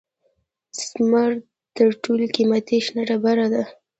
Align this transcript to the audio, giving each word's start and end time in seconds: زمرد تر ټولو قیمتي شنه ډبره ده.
زمرد 0.89 1.39
تر 1.75 1.89
ټولو 2.03 2.23
قیمتي 2.35 2.77
شنه 2.85 3.01
ډبره 3.09 3.47
ده. 3.53 3.63